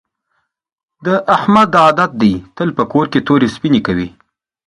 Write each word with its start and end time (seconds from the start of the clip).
د 1.05 1.07
احمد 1.35 1.69
عادت 1.83 2.11
دې 2.21 2.33
تل 2.55 2.69
په 2.77 2.83
کور 2.91 3.05
کې 3.11 3.19
تورې 3.27 3.47
سپینې 3.55 3.81
کوي. 3.87 4.09